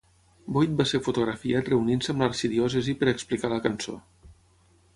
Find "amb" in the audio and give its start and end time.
2.15-2.25